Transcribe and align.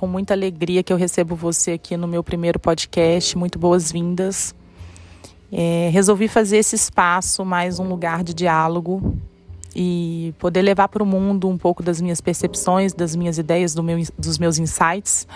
Com 0.00 0.06
muita 0.06 0.32
alegria 0.32 0.82
que 0.82 0.90
eu 0.90 0.96
recebo 0.96 1.36
você 1.36 1.72
aqui 1.72 1.94
no 1.94 2.08
meu 2.08 2.24
primeiro 2.24 2.58
podcast. 2.58 3.36
Muito 3.36 3.58
boas-vindas. 3.58 4.54
É, 5.52 5.90
resolvi 5.92 6.26
fazer 6.26 6.56
esse 6.56 6.74
espaço 6.74 7.44
mais 7.44 7.78
um 7.78 7.86
lugar 7.86 8.24
de 8.24 8.32
diálogo 8.32 9.14
e 9.76 10.32
poder 10.38 10.62
levar 10.62 10.88
para 10.88 11.02
o 11.02 11.06
mundo 11.06 11.50
um 11.50 11.58
pouco 11.58 11.82
das 11.82 12.00
minhas 12.00 12.18
percepções, 12.18 12.94
das 12.94 13.14
minhas 13.14 13.36
ideias, 13.36 13.74
do 13.74 13.82
meu, 13.82 13.98
dos 14.18 14.38
meus 14.38 14.58
insights. 14.58 15.28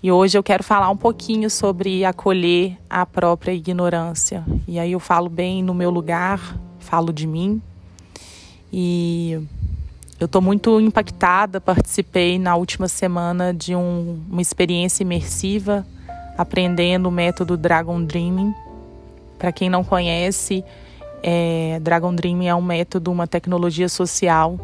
E 0.00 0.12
hoje 0.12 0.38
eu 0.38 0.42
quero 0.44 0.62
falar 0.62 0.88
um 0.88 0.96
pouquinho 0.96 1.50
sobre 1.50 2.04
acolher 2.04 2.78
a 2.88 3.04
própria 3.04 3.50
ignorância. 3.50 4.44
E 4.68 4.78
aí 4.78 4.92
eu 4.92 5.00
falo 5.00 5.28
bem 5.28 5.64
no 5.64 5.74
meu 5.74 5.90
lugar, 5.90 6.56
falo 6.78 7.12
de 7.12 7.26
mim. 7.26 7.60
E 8.72 9.40
eu 10.20 10.26
estou 10.26 10.42
muito 10.42 10.78
impactada. 10.78 11.60
Participei 11.60 12.38
na 12.38 12.54
última 12.54 12.86
semana 12.86 13.54
de 13.54 13.74
um, 13.74 14.20
uma 14.30 14.42
experiência 14.42 15.02
imersiva, 15.02 15.84
aprendendo 16.36 17.08
o 17.08 17.10
método 17.10 17.56
Dragon 17.56 18.04
Dreaming. 18.04 18.54
Para 19.38 19.50
quem 19.50 19.70
não 19.70 19.82
conhece, 19.82 20.62
é, 21.22 21.80
Dragon 21.80 22.14
Dreaming 22.14 22.48
é 22.48 22.54
um 22.54 22.60
método, 22.60 23.10
uma 23.10 23.26
tecnologia 23.26 23.88
social 23.88 24.60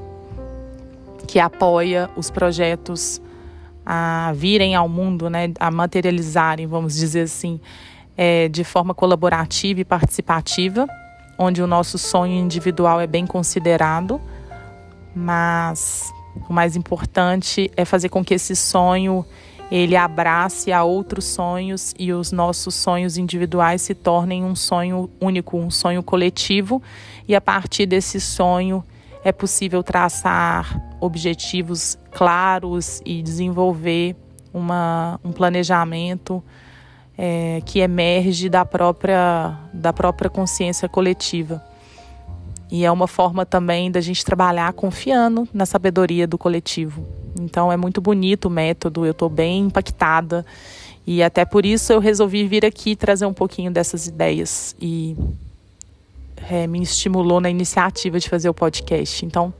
que 1.27 1.41
apoia 1.41 2.10
os 2.15 2.30
projetos 2.30 3.20
a 3.85 4.32
virem 4.35 4.74
ao 4.74 4.88
mundo, 4.88 5.30
né, 5.30 5.52
a 5.59 5.70
materializarem, 5.70 6.66
vamos 6.66 6.95
dizer 6.95 7.23
assim, 7.23 7.59
é, 8.16 8.48
de 8.48 8.63
forma 8.63 8.93
colaborativa 8.93 9.80
e 9.80 9.85
participativa, 9.85 10.87
onde 11.38 11.63
o 11.63 11.66
nosso 11.66 11.96
sonho 11.96 12.35
individual 12.35 13.01
é 13.01 13.07
bem 13.07 13.26
considerado 13.26 14.20
mas 15.17 16.13
o 16.47 16.53
mais 16.53 16.77
importante 16.77 17.71
é 17.75 17.87
fazer 17.87 18.11
com 18.11 18.23
que 18.23 18.35
esse 18.35 18.55
sonho 18.55 19.25
ele 19.73 19.97
abrace 19.97 20.71
a 20.71 20.85
outros 20.85 21.25
sonhos 21.25 21.95
e 21.99 22.13
os 22.13 22.31
nossos 22.31 22.75
sonhos 22.75 23.17
individuais 23.17 23.81
se 23.81 23.95
tornem 23.95 24.45
um 24.45 24.55
sonho 24.55 25.11
único, 25.19 25.57
um 25.57 25.71
sonho 25.71 26.03
coletivo, 26.03 26.83
e 27.27 27.35
a 27.35 27.41
partir 27.41 27.87
desse 27.87 28.21
sonho 28.21 28.85
é 29.25 29.33
possível 29.33 29.83
traçar 29.83 30.81
objetivos 31.01 31.99
claros 32.13 33.01
e 33.05 33.23
desenvolver 33.23 34.15
uma, 34.53 35.19
um 35.25 35.33
planejamento 35.33 36.45
é, 37.19 37.61
que 37.65 37.81
emerge 37.81 38.49
da 38.49 38.65
própria, 38.65 39.59
da 39.73 39.93
própria 39.93 40.31
consciência 40.31 40.89
coletiva. 40.89 41.65
E 42.71 42.85
é 42.85 42.91
uma 42.91 43.07
forma 43.07 43.47
também 43.47 43.91
da 43.91 44.01
gente 44.01 44.25
trabalhar 44.25 44.73
confiando 44.73 45.49
na 45.53 45.65
sabedoria 45.65 46.27
do 46.27 46.37
coletivo. 46.37 47.07
Então 47.41 47.71
é 47.71 47.77
muito 47.77 48.01
bonito 48.01 48.47
o 48.47 48.51
método, 48.51 49.05
eu 49.05 49.13
estou 49.13 49.29
bem 49.29 49.67
impactada. 49.67 50.45
E 51.07 51.23
até 51.23 51.45
por 51.45 51.65
isso 51.65 51.93
eu 51.93 52.01
resolvi 52.01 52.47
vir 52.49 52.65
aqui 52.65 52.97
trazer 52.97 53.27
um 53.27 53.33
pouquinho 53.33 53.71
dessas 53.71 54.09
ideias. 54.09 54.75
E 54.81 55.17
é, 56.51 56.67
me 56.67 56.83
estimulou 56.83 57.41
na 57.41 57.49
iniciativa 57.49 58.19
de 58.19 58.29
fazer 58.29 58.49
o 58.49 58.55
podcast. 58.55 59.25
Então, 59.25 59.55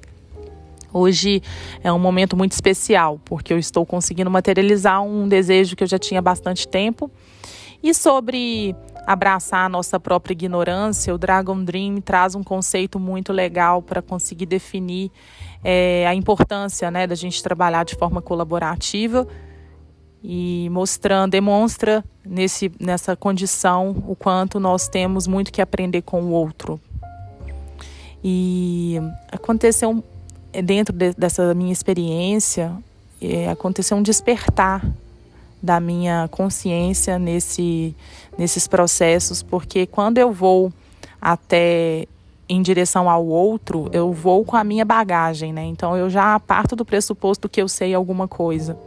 hoje 0.93 1.43
é 1.84 1.93
um 1.93 1.99
momento 1.99 2.37
muito 2.37 2.53
especial, 2.53 3.21
porque 3.25 3.53
eu 3.53 3.59
estou 3.59 3.87
conseguindo 3.87 4.31
materializar 4.31 5.03
um 5.03 5.29
desejo 5.29 5.77
que 5.77 5.84
eu 5.84 5.89
já 5.89 5.99
tinha 5.99 6.19
há 6.19 6.23
bastante 6.23 6.67
tempo. 6.67 7.11
E 7.83 7.95
sobre 7.95 8.75
abraçar 9.06 9.65
a 9.65 9.69
nossa 9.69 10.00
própria 10.00 10.33
ignorância, 10.33 11.15
o 11.15 11.19
Dragon 11.19 11.62
Dream 11.62 12.00
traz 12.00 12.34
um 12.34 12.43
conceito 12.43 12.99
muito 12.99 13.33
legal 13.33 13.81
para 13.81 14.03
conseguir 14.03 14.47
definir 14.47 15.12
é, 15.62 16.06
a 16.06 16.15
importância 16.15 16.91
né, 16.91 17.06
da 17.06 17.15
gente 17.15 17.43
trabalhar 17.43 17.84
de 17.84 17.95
forma 17.95 18.21
colaborativa 18.21 19.27
e 20.22 20.69
mostrando, 20.72 21.31
demonstra 21.31 22.05
nesse, 22.25 22.72
nessa 22.81 23.15
condição 23.15 23.91
o 24.09 24.16
quanto 24.16 24.59
nós 24.59 24.89
temos 24.89 25.28
muito 25.28 25.53
que 25.53 25.62
aprender 25.62 26.03
com 26.03 26.22
o 26.22 26.31
outro. 26.31 26.81
E 28.25 28.97
aconteceu 29.31 30.03
dentro 30.65 30.93
de, 30.93 31.12
dessa 31.12 31.55
minha 31.55 31.72
experiência, 31.72 32.72
é, 33.22 33.49
aconteceu 33.49 33.97
um 33.97 34.03
despertar 34.03 34.84
da 35.66 35.81
minha 35.81 36.28
consciência 36.28 37.19
nesse, 37.19 37.94
nesses 38.38 38.66
processos, 38.66 39.43
porque 39.43 39.84
quando 39.87 40.16
eu 40.16 40.32
vou 40.32 40.72
até 41.21 42.06
em 42.49 42.62
direção 42.62 43.10
ao 43.10 43.27
outro, 43.27 43.91
eu 43.93 44.12
vou 44.12 44.44
com 44.44 44.56
a 44.56 44.62
minha 44.62 44.84
bagagem, 44.84 45.53
né? 45.53 45.65
Então 45.65 45.97
eu 45.97 46.09
já 46.09 46.38
parto 46.38 46.77
do 46.77 46.84
pressuposto 46.84 47.49
que 47.49 47.60
eu 47.60 47.69
sei 47.69 47.93
alguma 47.93 48.28
coisa. 48.28 48.78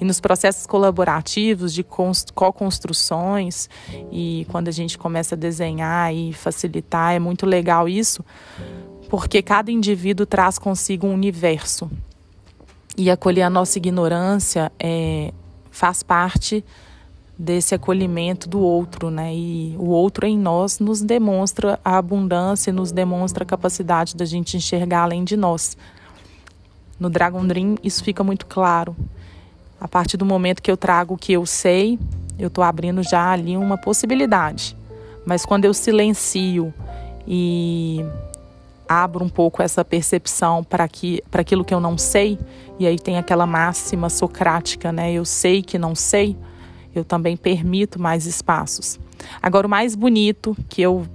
E 0.00 0.04
nos 0.04 0.20
processos 0.20 0.66
colaborativos 0.66 1.72
de 1.72 1.82
co-construções 1.82 3.68
e 4.12 4.46
quando 4.50 4.68
a 4.68 4.70
gente 4.70 4.96
começa 4.98 5.34
a 5.34 5.38
desenhar 5.38 6.14
e 6.14 6.32
facilitar, 6.32 7.14
é 7.14 7.18
muito 7.18 7.46
legal 7.46 7.88
isso, 7.88 8.24
porque 9.08 9.42
cada 9.42 9.70
indivíduo 9.70 10.26
traz 10.26 10.58
consigo 10.58 11.06
um 11.06 11.14
universo. 11.14 11.90
E 12.96 13.10
acolher 13.10 13.42
a 13.42 13.50
nossa 13.50 13.78
ignorância 13.78 14.72
é, 14.78 15.32
faz 15.78 16.02
parte 16.02 16.64
desse 17.38 17.72
acolhimento 17.72 18.48
do 18.48 18.58
outro, 18.58 19.10
né? 19.10 19.32
E 19.32 19.76
o 19.78 19.90
outro 19.90 20.26
em 20.26 20.36
nós 20.36 20.80
nos 20.80 21.00
demonstra 21.00 21.78
a 21.84 21.96
abundância, 21.96 22.72
nos 22.72 22.90
demonstra 22.90 23.44
a 23.44 23.46
capacidade 23.46 24.16
da 24.16 24.24
gente 24.24 24.56
enxergar 24.56 25.02
além 25.02 25.22
de 25.22 25.36
nós. 25.36 25.76
No 26.98 27.08
Dragon 27.08 27.46
Dream 27.46 27.76
isso 27.82 28.02
fica 28.02 28.24
muito 28.24 28.44
claro. 28.44 28.96
A 29.80 29.86
partir 29.86 30.16
do 30.16 30.26
momento 30.26 30.60
que 30.60 30.70
eu 30.70 30.76
trago 30.76 31.14
o 31.14 31.16
que 31.16 31.32
eu 31.32 31.46
sei, 31.46 31.96
eu 32.36 32.48
estou 32.48 32.64
abrindo 32.64 33.00
já 33.04 33.30
ali 33.30 33.56
uma 33.56 33.78
possibilidade. 33.78 34.76
Mas 35.24 35.46
quando 35.46 35.64
eu 35.64 35.72
silencio 35.72 36.74
e 37.24 38.04
abro 38.88 39.24
um 39.24 39.28
pouco 39.28 39.62
essa 39.62 39.84
percepção 39.84 40.64
para 40.64 40.88
que, 40.88 41.22
para 41.30 41.42
aquilo 41.42 41.64
que 41.64 41.74
eu 41.74 41.80
não 41.80 41.98
sei, 41.98 42.38
e 42.78 42.86
aí 42.86 42.98
tem 42.98 43.18
aquela 43.18 43.46
máxima 43.46 44.08
socrática, 44.08 44.90
né? 44.90 45.12
Eu 45.12 45.24
sei 45.24 45.62
que 45.62 45.78
não 45.78 45.94
sei, 45.94 46.36
eu 46.94 47.04
também 47.04 47.36
permito 47.36 48.00
mais 48.00 48.24
espaços. 48.24 48.98
Agora, 49.42 49.66
o 49.66 49.70
mais 49.70 49.94
bonito 49.94 50.56
que 50.68 50.80
eu 50.80 51.06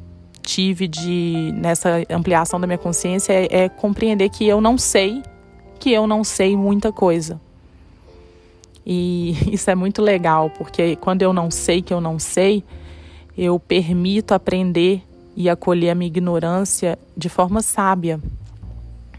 tive 0.41 0.87
de 0.87 1.51
nessa 1.55 2.03
ampliação 2.09 2.59
da 2.59 2.67
minha 2.67 2.77
consciência 2.77 3.33
é, 3.33 3.63
é 3.63 3.69
compreender 3.69 4.29
que 4.29 4.45
eu 4.45 4.59
não 4.59 4.77
sei, 4.77 5.23
que 5.79 5.91
eu 5.91 6.05
não 6.05 6.23
sei 6.23 6.55
muita 6.55 6.91
coisa. 6.91 7.39
E 8.85 9.35
isso 9.51 9.69
é 9.71 9.75
muito 9.75 10.01
legal, 10.01 10.49
porque 10.49 10.95
quando 10.97 11.21
eu 11.21 11.33
não 11.33 11.49
sei 11.49 11.81
que 11.81 11.93
eu 11.93 12.01
não 12.01 12.19
sei, 12.19 12.63
eu 13.37 13.59
permito 13.59 14.33
aprender 14.33 15.01
e 15.35 15.49
acolher 15.49 15.91
a 15.91 15.95
minha 15.95 16.07
ignorância 16.07 16.97
de 17.15 17.29
forma 17.29 17.61
sábia. 17.61 18.19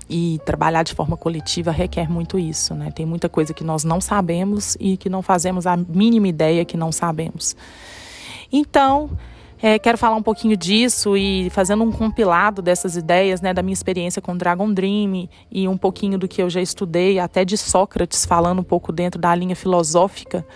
E 0.08 0.38
trabalhar 0.44 0.82
de 0.82 0.94
forma 0.94 1.16
coletiva 1.16 1.70
requer 1.70 2.10
muito 2.10 2.38
isso, 2.38 2.74
né? 2.74 2.90
Tem 2.90 3.06
muita 3.06 3.26
coisa 3.26 3.54
que 3.54 3.64
nós 3.64 3.84
não 3.84 4.02
sabemos 4.02 4.76
e 4.78 4.98
que 4.98 5.08
não 5.08 5.22
fazemos 5.22 5.66
a 5.66 5.76
mínima 5.76 6.28
ideia 6.28 6.64
que 6.64 6.76
não 6.76 6.92
sabemos. 6.92 7.56
Então, 8.52 9.10
é, 9.62 9.78
quero 9.78 9.96
falar 9.96 10.16
um 10.16 10.22
pouquinho 10.22 10.58
disso 10.58 11.16
e 11.16 11.48
fazendo 11.48 11.82
um 11.82 11.90
compilado 11.90 12.60
dessas 12.60 12.96
ideias, 12.96 13.40
né, 13.40 13.54
da 13.54 13.62
minha 13.62 13.72
experiência 13.72 14.20
com 14.20 14.36
Dragon 14.36 14.70
Dream 14.70 15.26
e 15.50 15.66
um 15.66 15.78
pouquinho 15.78 16.18
do 16.18 16.28
que 16.28 16.42
eu 16.42 16.50
já 16.50 16.60
estudei, 16.60 17.18
até 17.18 17.46
de 17.46 17.56
Sócrates, 17.56 18.26
falando 18.26 18.58
um 18.58 18.64
pouco 18.64 18.92
dentro 18.92 19.18
da 19.18 19.34
linha 19.34 19.56
filosófica. 19.56 20.46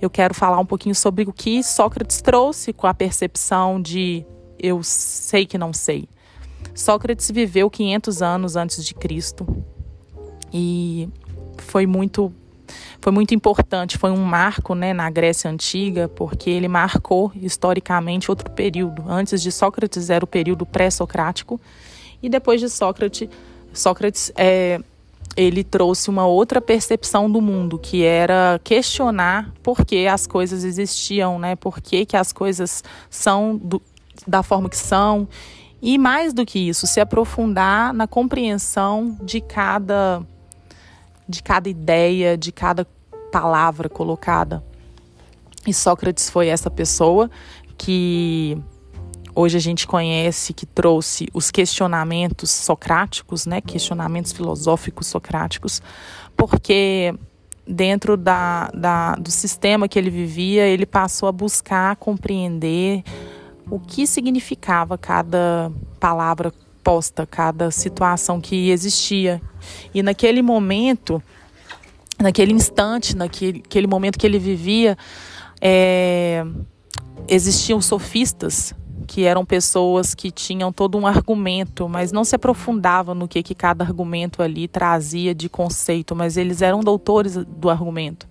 Eu 0.00 0.10
quero 0.10 0.34
falar 0.34 0.58
um 0.58 0.66
pouquinho 0.66 0.94
sobre 0.94 1.22
o 1.22 1.32
que 1.32 1.62
Sócrates 1.62 2.20
trouxe 2.20 2.72
com 2.72 2.88
a 2.88 2.94
percepção 2.94 3.80
de 3.80 4.26
eu 4.58 4.82
sei 4.82 5.46
que 5.46 5.58
não 5.58 5.72
sei. 5.72 6.08
Sócrates 6.74 7.30
viveu 7.30 7.70
500 7.70 8.22
anos 8.22 8.56
antes 8.56 8.84
de 8.84 8.94
Cristo 8.94 9.46
e 10.52 11.08
foi 11.58 11.86
muito 11.86 12.32
foi 13.00 13.12
muito 13.12 13.34
importante, 13.34 13.96
foi 13.96 14.10
um 14.10 14.22
marco 14.24 14.74
né, 14.74 14.92
na 14.92 15.08
Grécia 15.08 15.50
Antiga, 15.50 16.08
porque 16.08 16.50
ele 16.50 16.68
marcou 16.68 17.32
historicamente 17.34 18.30
outro 18.30 18.50
período. 18.50 19.04
Antes 19.08 19.40
de 19.40 19.50
Sócrates 19.50 20.10
era 20.10 20.22
o 20.24 20.28
período 20.28 20.66
pré-socrático, 20.66 21.58
e 22.22 22.28
depois 22.28 22.60
de 22.60 22.68
Sócrates, 22.68 23.28
Sócrates 23.72 24.32
é, 24.36 24.80
ele 25.36 25.62
trouxe 25.62 26.10
uma 26.10 26.26
outra 26.26 26.60
percepção 26.60 27.30
do 27.30 27.40
mundo, 27.40 27.78
que 27.78 28.02
era 28.02 28.60
questionar 28.64 29.52
por 29.62 29.84
que 29.86 30.06
as 30.06 30.26
coisas 30.26 30.64
existiam, 30.64 31.38
né? 31.38 31.54
por 31.54 31.80
que, 31.80 32.04
que 32.04 32.16
as 32.16 32.32
coisas 32.32 32.82
são 33.08 33.56
do, 33.56 33.80
da 34.26 34.42
forma 34.42 34.68
que 34.68 34.76
são. 34.76 35.28
E 35.80 35.96
mais 35.96 36.32
do 36.32 36.44
que 36.44 36.58
isso, 36.58 36.86
se 36.86 37.00
aprofundar 37.00 37.92
na 37.94 38.06
compreensão 38.06 39.16
de 39.22 39.40
cada 39.40 40.22
de 41.28 41.42
cada 41.42 41.68
ideia, 41.68 42.38
de 42.38 42.50
cada 42.50 42.86
palavra 43.30 43.88
colocada. 43.88 44.64
E 45.66 45.74
Sócrates 45.74 46.30
foi 46.30 46.48
essa 46.48 46.70
pessoa 46.70 47.30
que 47.76 48.56
hoje 49.34 49.56
a 49.56 49.60
gente 49.60 49.86
conhece 49.86 50.54
que 50.54 50.64
trouxe 50.64 51.28
os 51.34 51.50
questionamentos 51.50 52.50
socráticos, 52.50 53.44
né, 53.44 53.60
questionamentos 53.60 54.32
filosóficos 54.32 55.06
socráticos, 55.06 55.82
porque 56.34 57.14
dentro 57.66 58.16
da, 58.16 58.70
da, 58.72 59.14
do 59.14 59.30
sistema 59.30 59.86
que 59.86 59.98
ele 59.98 60.10
vivia, 60.10 60.66
ele 60.66 60.86
passou 60.86 61.28
a 61.28 61.32
buscar 61.32 61.94
compreender 61.96 63.04
o 63.70 63.78
que 63.78 64.06
significava 64.06 64.96
cada 64.96 65.70
palavra 66.00 66.52
posta, 66.82 67.26
cada 67.26 67.70
situação 67.70 68.40
que 68.40 68.70
existia. 68.70 69.42
E 69.94 70.02
naquele 70.02 70.42
momento, 70.42 71.22
naquele 72.18 72.52
instante, 72.52 73.16
naquele, 73.16 73.86
momento 73.86 74.18
que 74.18 74.26
ele 74.26 74.38
vivia, 74.38 74.96
é, 75.60 76.44
existiam 77.28 77.80
sofistas 77.80 78.74
que 79.06 79.24
eram 79.24 79.44
pessoas 79.44 80.14
que 80.14 80.30
tinham 80.30 80.72
todo 80.72 80.98
um 80.98 81.06
argumento, 81.06 81.88
mas 81.88 82.12
não 82.12 82.24
se 82.24 82.36
aprofundavam 82.36 83.14
no 83.14 83.26
que, 83.26 83.42
que 83.42 83.54
cada 83.54 83.82
argumento 83.84 84.42
ali 84.42 84.68
trazia 84.68 85.34
de 85.34 85.48
conceito, 85.48 86.14
mas 86.14 86.36
eles 86.36 86.60
eram 86.60 86.80
doutores 86.80 87.34
do 87.36 87.70
argumento. 87.70 88.26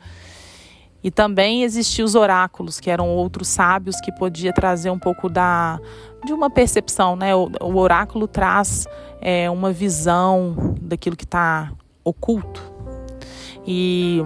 E 1.08 1.12
também 1.12 1.64
existiam 1.64 2.06
os 2.06 2.16
oráculos, 2.16 2.82
que 2.82 2.92
eram 2.92 3.08
outros 3.08 3.48
sábios 3.48 3.96
que 4.02 4.12
podia 4.12 4.52
trazer 4.52 4.90
um 4.90 5.00
pouco 5.00 5.30
da 5.30 5.80
de 6.26 6.34
uma 6.34 6.50
percepção, 6.50 7.16
né? 7.16 7.34
O, 7.34 7.50
o 7.62 7.78
oráculo 7.78 8.28
traz 8.28 8.86
é, 9.22 9.50
uma 9.50 9.72
visão 9.72 10.76
daquilo 10.82 11.16
que 11.16 11.24
está 11.24 11.72
oculto. 12.04 12.62
E 13.66 14.22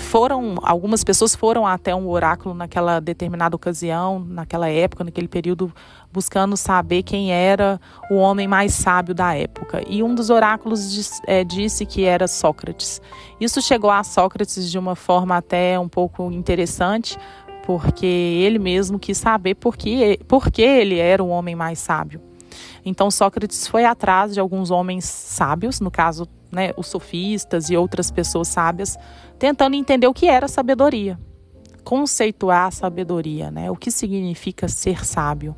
foram 0.00 0.56
algumas 0.62 1.04
pessoas 1.04 1.34
foram 1.34 1.66
até 1.66 1.94
um 1.94 2.08
oráculo 2.08 2.54
naquela 2.54 2.98
determinada 3.00 3.54
ocasião, 3.54 4.18
naquela 4.18 4.68
época, 4.68 5.04
naquele 5.04 5.28
período, 5.28 5.72
buscando 6.12 6.56
saber 6.56 7.02
quem 7.02 7.32
era 7.32 7.80
o 8.10 8.16
homem 8.16 8.48
mais 8.48 8.74
sábio 8.74 9.14
da 9.14 9.34
época. 9.34 9.82
E 9.86 10.02
um 10.02 10.14
dos 10.14 10.30
oráculos 10.30 11.20
é, 11.26 11.44
disse 11.44 11.86
que 11.86 12.04
era 12.04 12.26
Sócrates. 12.26 13.00
Isso 13.40 13.62
chegou 13.62 13.90
a 13.90 14.02
Sócrates 14.02 14.70
de 14.70 14.78
uma 14.78 14.96
forma 14.96 15.36
até 15.36 15.78
um 15.78 15.88
pouco 15.88 16.30
interessante, 16.32 17.16
porque 17.64 18.06
ele 18.06 18.58
mesmo 18.58 18.98
quis 18.98 19.18
saber 19.18 19.54
por 19.54 19.76
que, 19.76 20.18
por 20.26 20.50
que 20.50 20.62
ele 20.62 20.98
era 20.98 21.22
o 21.22 21.28
homem 21.28 21.54
mais 21.54 21.78
sábio. 21.78 22.20
Então 22.84 23.10
Sócrates 23.10 23.66
foi 23.66 23.84
atrás 23.84 24.34
de 24.34 24.40
alguns 24.40 24.70
homens 24.70 25.04
sábios, 25.04 25.80
no 25.80 25.90
caso, 25.90 26.26
né, 26.50 26.72
os 26.76 26.86
sofistas 26.86 27.70
e 27.70 27.76
outras 27.76 28.10
pessoas 28.10 28.48
sábias, 28.48 28.98
tentando 29.38 29.76
entender 29.76 30.06
o 30.06 30.14
que 30.14 30.26
era 30.26 30.48
sabedoria, 30.48 31.18
conceituar 31.84 32.66
a 32.66 32.70
sabedoria, 32.70 33.50
né? 33.50 33.70
O 33.70 33.76
que 33.76 33.90
significa 33.90 34.68
ser 34.68 35.04
sábio. 35.04 35.54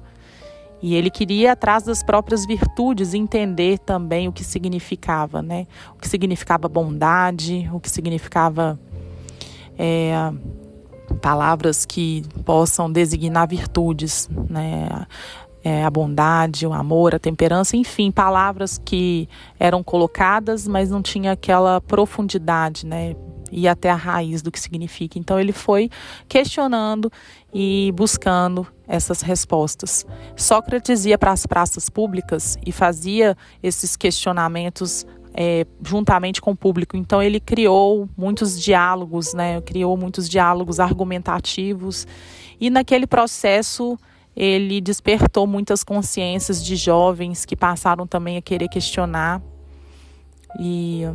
E 0.81 0.95
ele 0.97 1.11
queria 1.11 1.53
atrás 1.53 1.85
das 1.85 2.03
próprias 2.03 2.45
virtudes, 2.45 3.15
entender 3.15 3.79
também 3.79 4.27
o 4.27 4.33
que 4.33 4.43
significava, 4.43 5.41
né? 5.41 5.67
O 5.95 5.99
que 5.99 6.09
significava 6.09 6.69
bondade, 6.69 7.71
o 7.73 7.79
que 7.79 7.89
significava 7.89 8.79
é, 9.79 10.13
palavras 11.21 11.87
que 11.87 12.25
possam 12.45 12.91
designar 12.91 13.47
virtudes, 13.47 14.29
né? 14.49 15.07
É, 15.65 15.85
a 15.85 15.91
bondade, 15.91 16.67
o 16.67 16.73
amor, 16.73 17.15
a 17.15 17.19
temperança, 17.21 17.77
enfim, 17.77 18.11
palavras 18.11 18.81
que 18.85 19.29
eram 19.61 19.83
colocadas, 19.83 20.67
mas 20.67 20.91
não 20.91 21.01
tinha 21.01 21.33
aquela 21.33 21.81
profundidade, 21.81 22.85
né? 22.85 23.15
ir 23.53 23.69
até 23.69 23.91
a 23.91 23.95
raiz 23.95 24.41
do 24.43 24.51
que 24.51 24.59
significa. 24.59 25.19
Então 25.19 25.39
ele 25.39 25.53
foi 25.53 25.91
questionando 26.27 27.13
e 27.53 27.93
buscando 27.95 28.67
essas 28.89 29.21
respostas. 29.21 30.07
Sócrates 30.35 31.05
ia 31.05 31.19
para 31.19 31.33
as 31.33 31.47
praças 31.47 31.89
públicas 31.91 32.57
e 32.67 32.73
fazia 32.73 33.37
esses 33.63 33.95
questionamentos 33.95 35.07
é, 35.35 35.67
juntamente 35.85 36.41
com 36.41 36.53
o 36.53 36.57
público. 36.57 36.97
Então 36.97 37.23
ele 37.23 37.39
criou 37.39 38.09
muitos 38.17 38.61
diálogos, 38.61 39.35
né? 39.35 39.61
Criou 39.61 39.97
muitos 39.97 40.29
diálogos 40.29 40.81
argumentativos 40.81 42.07
e 42.61 42.71
naquele 42.71 43.07
processo 43.07 43.99
ele 44.37 44.81
despertou 44.81 45.47
muitas 45.47 45.85
consciências 45.85 46.65
de 46.65 46.77
jovens 46.77 47.45
que 47.45 47.55
passaram 47.55 48.07
também 48.07 48.37
a 48.37 48.43
querer 48.43 48.69
questionar 48.69 49.43
e 50.59 51.07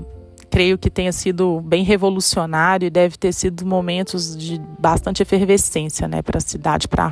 creio 0.50 0.78
que 0.78 0.90
tenha 0.90 1.12
sido 1.12 1.62
bem 1.62 1.84
revolucionário 1.84 2.86
e 2.86 2.90
deve 2.90 3.18
ter 3.18 3.34
sido 3.34 3.66
momentos 3.66 4.36
de 4.36 4.60
bastante 4.80 5.22
efervescência 5.22 6.08
né, 6.08 6.22
para 6.22 6.38
a 6.38 6.42
cidade, 6.42 6.88
para 6.88 7.12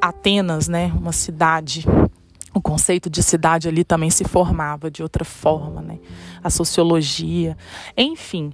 Atenas, 0.00 0.68
né, 0.68 0.92
uma 0.94 1.12
cidade. 1.12 1.86
O 2.54 2.60
conceito 2.60 3.10
de 3.10 3.22
cidade 3.22 3.68
ali 3.68 3.82
também 3.82 4.10
se 4.10 4.24
formava 4.24 4.88
de 4.88 5.02
outra 5.02 5.24
forma, 5.24 5.82
né? 5.82 5.98
a 6.42 6.48
sociologia, 6.48 7.56
enfim. 7.96 8.52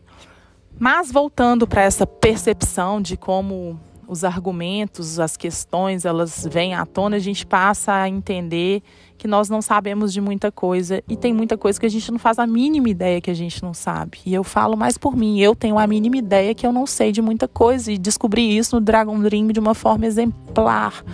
Mas 0.78 1.12
voltando 1.12 1.66
para 1.66 1.82
essa 1.82 2.06
percepção 2.06 3.02
de 3.02 3.14
como 3.14 3.78
os 4.10 4.24
argumentos, 4.24 5.20
as 5.20 5.36
questões, 5.36 6.04
elas 6.04 6.44
vêm 6.50 6.74
à 6.74 6.84
tona, 6.84 7.14
a 7.14 7.20
gente 7.20 7.46
passa 7.46 7.92
a 7.92 8.08
entender 8.08 8.82
que 9.16 9.28
nós 9.28 9.48
não 9.48 9.62
sabemos 9.62 10.12
de 10.12 10.20
muita 10.20 10.50
coisa 10.50 11.00
e 11.08 11.16
tem 11.16 11.32
muita 11.32 11.56
coisa 11.56 11.78
que 11.78 11.86
a 11.86 11.88
gente 11.90 12.10
não 12.10 12.18
faz 12.18 12.36
a 12.40 12.46
mínima 12.46 12.88
ideia 12.88 13.20
que 13.20 13.30
a 13.30 13.34
gente 13.34 13.62
não 13.62 13.72
sabe. 13.72 14.18
E 14.26 14.34
eu 14.34 14.42
falo 14.42 14.76
mais 14.76 14.98
por 14.98 15.14
mim, 15.16 15.38
eu 15.38 15.54
tenho 15.54 15.78
a 15.78 15.86
mínima 15.86 16.16
ideia 16.16 16.52
que 16.56 16.66
eu 16.66 16.72
não 16.72 16.88
sei 16.88 17.12
de 17.12 17.22
muita 17.22 17.46
coisa 17.46 17.92
e 17.92 17.98
descobri 17.98 18.56
isso 18.56 18.74
no 18.74 18.80
Dragon 18.80 19.16
Dream 19.20 19.46
de 19.48 19.60
uma 19.60 19.74
forma 19.74 20.06
exemplar, 20.06 21.04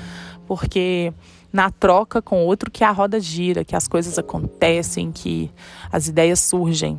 porque 0.46 1.12
na 1.52 1.70
troca 1.70 2.22
com 2.22 2.46
outro 2.46 2.70
que 2.70 2.82
a 2.82 2.90
roda 2.90 3.20
gira, 3.20 3.62
que 3.62 3.76
as 3.76 3.86
coisas 3.86 4.18
acontecem, 4.18 5.12
que 5.12 5.50
as 5.92 6.08
ideias 6.08 6.40
surgem. 6.40 6.96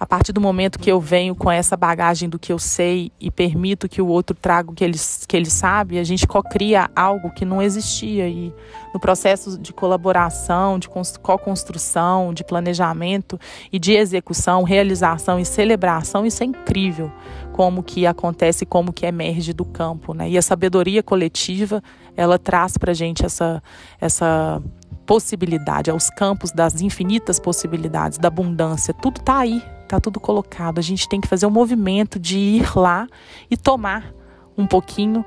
A 0.00 0.06
partir 0.06 0.32
do 0.32 0.40
momento 0.40 0.78
que 0.78 0.90
eu 0.90 0.98
venho 0.98 1.34
com 1.34 1.50
essa 1.50 1.76
bagagem 1.76 2.26
do 2.26 2.38
que 2.38 2.50
eu 2.50 2.58
sei 2.58 3.12
e 3.20 3.30
permito 3.30 3.86
que 3.86 4.00
o 4.00 4.06
outro 4.06 4.34
traga 4.34 4.70
o 4.70 4.74
que 4.74 4.82
ele, 4.82 4.98
que 5.28 5.36
ele 5.36 5.50
sabe, 5.50 5.98
a 5.98 6.04
gente 6.04 6.26
cocria 6.26 6.90
algo 6.96 7.30
que 7.30 7.44
não 7.44 7.60
existia. 7.60 8.26
E 8.26 8.50
no 8.94 8.98
processo 8.98 9.58
de 9.58 9.74
colaboração, 9.74 10.78
de 10.78 10.88
co-construção, 10.88 12.32
de 12.32 12.42
planejamento 12.42 13.38
e 13.70 13.78
de 13.78 13.92
execução, 13.92 14.62
realização 14.62 15.38
e 15.38 15.44
celebração, 15.44 16.24
isso 16.24 16.42
é 16.42 16.46
incrível 16.46 17.12
como 17.52 17.82
que 17.82 18.06
acontece, 18.06 18.64
como 18.64 18.94
que 18.94 19.04
emerge 19.04 19.52
do 19.52 19.66
campo. 19.66 20.14
Né? 20.14 20.30
E 20.30 20.38
a 20.38 20.42
sabedoria 20.42 21.02
coletiva, 21.02 21.82
ela 22.16 22.38
traz 22.38 22.78
para 22.78 22.92
a 22.92 22.94
gente 22.94 23.26
essa, 23.26 23.62
essa 24.00 24.62
possibilidade, 25.04 25.90
aos 25.90 26.08
campos 26.08 26.52
das 26.52 26.80
infinitas 26.80 27.38
possibilidades, 27.38 28.16
da 28.16 28.28
abundância. 28.28 28.94
Tudo 28.94 29.20
está 29.20 29.40
aí, 29.40 29.62
está 29.90 30.00
tudo 30.00 30.20
colocado. 30.20 30.78
A 30.78 30.82
gente 30.82 31.08
tem 31.08 31.20
que 31.20 31.26
fazer 31.26 31.46
um 31.46 31.50
movimento 31.50 32.18
de 32.18 32.38
ir 32.38 32.78
lá 32.78 33.08
e 33.50 33.56
tomar 33.56 34.14
um 34.56 34.66
pouquinho 34.66 35.24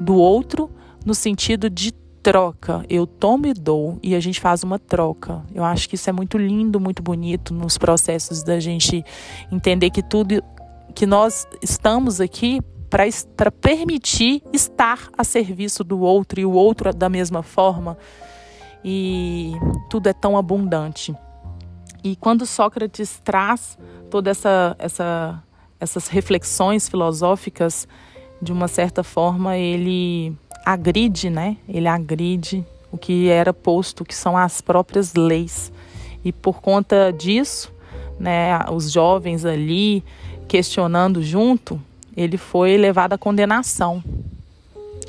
do 0.00 0.14
outro 0.14 0.70
no 1.04 1.14
sentido 1.14 1.68
de 1.68 1.92
troca. 2.22 2.84
Eu 2.88 3.06
tomo 3.06 3.46
e 3.46 3.54
dou 3.54 3.98
e 4.02 4.14
a 4.14 4.20
gente 4.20 4.40
faz 4.40 4.62
uma 4.62 4.78
troca. 4.78 5.42
Eu 5.54 5.64
acho 5.64 5.88
que 5.88 5.96
isso 5.96 6.08
é 6.08 6.12
muito 6.12 6.38
lindo, 6.38 6.78
muito 6.78 7.02
bonito 7.02 7.52
nos 7.52 7.76
processos 7.76 8.42
da 8.42 8.60
gente 8.60 9.04
entender 9.50 9.90
que 9.90 10.02
tudo 10.02 10.42
que 10.94 11.06
nós 11.06 11.46
estamos 11.62 12.20
aqui 12.20 12.60
para 13.36 13.50
permitir 13.50 14.42
estar 14.52 15.08
a 15.18 15.24
serviço 15.24 15.82
do 15.82 16.00
outro 16.00 16.40
e 16.40 16.46
o 16.46 16.52
outro 16.52 16.92
da 16.94 17.08
mesma 17.08 17.42
forma. 17.42 17.98
E 18.84 19.52
tudo 19.90 20.08
é 20.08 20.12
tão 20.12 20.36
abundante. 20.36 21.14
E 22.06 22.14
quando 22.14 22.46
Sócrates 22.46 23.20
traz 23.24 23.76
toda 24.08 24.30
essa, 24.30 24.76
essa 24.78 25.42
essas 25.80 26.06
reflexões 26.06 26.88
filosóficas, 26.88 27.88
de 28.40 28.52
uma 28.52 28.68
certa 28.68 29.02
forma 29.02 29.56
ele 29.56 30.32
agride, 30.64 31.28
né? 31.28 31.56
Ele 31.68 31.88
agride 31.88 32.64
o 32.92 32.96
que 32.96 33.28
era 33.28 33.52
posto, 33.52 34.04
que 34.04 34.14
são 34.14 34.36
as 34.36 34.60
próprias 34.60 35.14
leis. 35.14 35.72
E 36.24 36.30
por 36.32 36.60
conta 36.60 37.12
disso, 37.12 37.72
né, 38.20 38.56
os 38.70 38.92
jovens 38.92 39.44
ali 39.44 40.04
questionando 40.46 41.20
junto, 41.24 41.82
ele 42.16 42.36
foi 42.36 42.76
levado 42.76 43.14
à 43.14 43.18
condenação. 43.18 44.00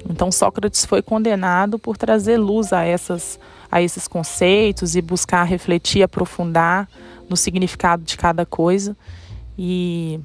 Então 0.10 0.32
Sócrates 0.32 0.84
foi 0.84 1.04
condenado 1.04 1.78
por 1.78 1.96
trazer 1.96 2.38
luz 2.38 2.74
a 2.74 2.84
essas 2.84 3.40
a 3.72 3.82
esses 3.82 4.08
conceitos 4.08 4.96
e 4.96 5.02
buscar 5.02 5.44
refletir, 5.44 6.04
aprofundar 6.04 6.88
no 7.30 7.36
significado 7.36 8.04
de 8.04 8.18
cada 8.18 8.46
coisa. 8.46 8.96
E 9.58 10.20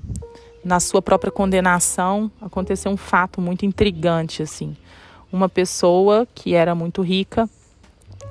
na 0.64 0.78
sua 0.78 1.02
própria 1.02 1.32
condenação 1.32 2.30
aconteceu 2.40 2.90
um 2.90 2.96
fato 2.96 3.40
muito 3.40 3.66
intrigante 3.66 4.42
assim. 4.42 4.76
Uma 5.32 5.48
pessoa 5.48 6.26
que 6.34 6.54
era 6.54 6.74
muito 6.74 7.02
rica, 7.02 7.48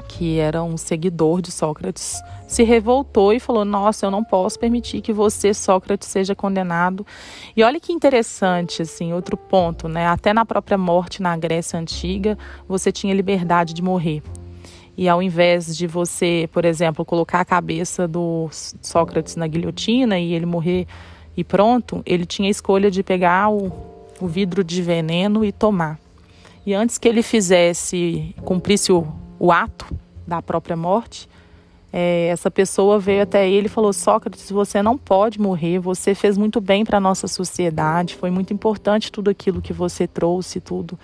que 0.07 0.37
era 0.37 0.61
um 0.61 0.77
seguidor 0.77 1.41
de 1.41 1.51
Sócrates, 1.51 2.21
se 2.47 2.63
revoltou 2.63 3.33
e 3.33 3.39
falou: 3.39 3.65
"Nossa, 3.65 4.05
eu 4.05 4.11
não 4.11 4.23
posso 4.23 4.59
permitir 4.59 5.01
que 5.01 5.11
você, 5.11 5.53
Sócrates, 5.53 6.07
seja 6.07 6.35
condenado". 6.35 7.05
E 7.55 7.63
olha 7.63 7.79
que 7.79 7.91
interessante 7.91 8.81
assim, 8.81 9.13
outro 9.13 9.35
ponto, 9.35 9.87
né? 9.87 10.07
Até 10.07 10.31
na 10.31 10.45
própria 10.45 10.77
morte 10.77 11.21
na 11.21 11.35
Grécia 11.35 11.79
antiga, 11.79 12.37
você 12.67 12.91
tinha 12.91 13.13
liberdade 13.13 13.73
de 13.73 13.81
morrer. 13.81 14.21
E 15.01 15.09
ao 15.09 15.19
invés 15.19 15.75
de 15.75 15.87
você, 15.87 16.47
por 16.53 16.63
exemplo, 16.63 17.03
colocar 17.03 17.39
a 17.39 17.45
cabeça 17.45 18.07
do 18.07 18.47
Sócrates 18.83 19.35
na 19.35 19.47
guilhotina 19.47 20.19
e 20.19 20.31
ele 20.31 20.45
morrer 20.45 20.85
e 21.35 21.43
pronto, 21.43 22.03
ele 22.05 22.23
tinha 22.23 22.47
a 22.47 22.51
escolha 22.51 22.91
de 22.91 23.01
pegar 23.01 23.49
o, 23.49 23.71
o 24.21 24.27
vidro 24.27 24.63
de 24.63 24.79
veneno 24.83 25.43
e 25.43 25.51
tomar. 25.51 25.99
E 26.63 26.75
antes 26.75 26.99
que 26.99 27.07
ele 27.09 27.23
fizesse, 27.23 28.35
cumprisse 28.45 28.91
o, 28.91 29.07
o 29.39 29.51
ato 29.51 29.87
da 30.27 30.39
própria 30.39 30.77
morte, 30.77 31.27
é, 31.93 32.27
essa 32.27 32.49
pessoa 32.49 32.97
veio 32.99 33.23
até 33.23 33.49
ele 33.49 33.65
e 33.65 33.69
falou: 33.69 33.91
Sócrates, 33.91 34.49
você 34.49 34.81
não 34.81 34.97
pode 34.97 35.39
morrer, 35.39 35.77
você 35.79 36.15
fez 36.15 36.37
muito 36.37 36.61
bem 36.61 36.85
para 36.85 36.97
a 36.97 37.01
nossa 37.01 37.27
sociedade, 37.27 38.15
foi 38.15 38.31
muito 38.31 38.53
importante 38.53 39.11
tudo 39.11 39.29
aquilo 39.29 39.61
que 39.61 39.73
você 39.73 40.07
trouxe, 40.07 40.61
tudo. 40.61 40.97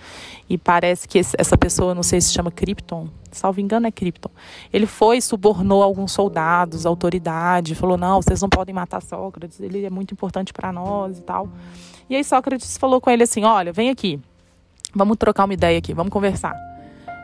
E 0.48 0.56
parece 0.56 1.06
que 1.06 1.18
esse, 1.18 1.36
essa 1.38 1.58
pessoa, 1.58 1.94
não 1.94 2.02
sei 2.02 2.20
se 2.20 2.32
chama 2.32 2.50
Krypton, 2.50 3.08
salvo 3.30 3.60
engano 3.60 3.86
é 3.86 3.90
Krypton, 3.90 4.30
ele 4.72 4.86
foi, 4.86 5.20
subornou 5.20 5.82
alguns 5.82 6.12
soldados, 6.12 6.86
autoridade, 6.86 7.74
falou: 7.74 7.98
não, 7.98 8.22
vocês 8.22 8.40
não 8.40 8.48
podem 8.48 8.74
matar 8.74 9.02
Sócrates, 9.02 9.60
ele 9.60 9.84
é 9.84 9.90
muito 9.90 10.12
importante 10.14 10.54
para 10.54 10.72
nós 10.72 11.18
e 11.18 11.22
tal. 11.22 11.50
E 12.08 12.16
aí 12.16 12.24
Sócrates 12.24 12.78
falou 12.78 12.98
com 12.98 13.10
ele 13.10 13.24
assim: 13.24 13.44
olha, 13.44 13.74
vem 13.74 13.90
aqui, 13.90 14.18
vamos 14.94 15.18
trocar 15.18 15.44
uma 15.44 15.52
ideia 15.52 15.76
aqui, 15.76 15.92
vamos 15.92 16.12
conversar. 16.12 16.56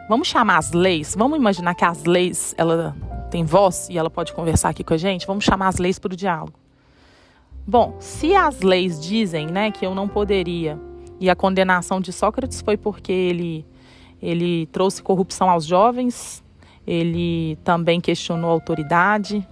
Vamos 0.06 0.28
chamar 0.28 0.58
as 0.58 0.70
leis, 0.72 1.14
vamos 1.16 1.38
imaginar 1.38 1.74
que 1.74 1.82
as 1.82 2.04
leis, 2.04 2.54
ela 2.58 2.94
tem 3.30 3.44
voz 3.44 3.88
e 3.90 3.98
ela 3.98 4.10
pode 4.10 4.32
conversar 4.32 4.70
aqui 4.70 4.84
com 4.84 4.94
a 4.94 4.96
gente, 4.96 5.26
vamos 5.26 5.44
chamar 5.44 5.68
as 5.68 5.78
leis 5.78 5.98
para 5.98 6.12
o 6.12 6.16
diálogo. 6.16 6.54
Bom, 7.66 7.96
se 7.98 8.34
as 8.34 8.60
leis 8.60 9.00
dizem 9.00 9.46
né, 9.46 9.70
que 9.70 9.86
eu 9.86 9.94
não 9.94 10.06
poderia, 10.06 10.78
e 11.18 11.30
a 11.30 11.34
condenação 11.34 12.00
de 12.00 12.12
Sócrates 12.12 12.60
foi 12.60 12.76
porque 12.76 13.12
ele, 13.12 13.64
ele 14.20 14.66
trouxe 14.66 15.02
corrupção 15.02 15.48
aos 15.48 15.64
jovens, 15.64 16.44
ele 16.86 17.56
também 17.64 18.00
questionou 18.00 18.50
a 18.50 18.52
autoridade. 18.52 19.46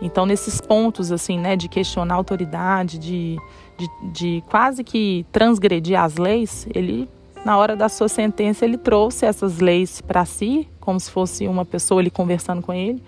Então, 0.00 0.24
nesses 0.24 0.60
pontos 0.60 1.10
assim, 1.10 1.38
né, 1.38 1.56
de 1.56 1.68
questionar 1.68 2.14
a 2.14 2.16
autoridade, 2.16 2.98
de, 2.98 3.36
de, 3.76 4.12
de 4.12 4.44
quase 4.48 4.84
que 4.84 5.26
transgredir 5.32 6.00
as 6.00 6.16
leis, 6.16 6.68
ele 6.72 7.08
na 7.44 7.56
hora 7.56 7.76
da 7.76 7.88
sua 7.88 8.08
sentença, 8.08 8.64
ele 8.64 8.76
trouxe 8.76 9.26
essas 9.26 9.58
leis 9.58 10.00
para 10.00 10.24
si, 10.24 10.68
como 10.80 10.98
se 10.98 11.10
fosse 11.10 11.46
uma 11.46 11.64
pessoa 11.64 12.00
ali 12.00 12.10
conversando 12.10 12.62
com 12.62 12.72
ele, 12.72 13.02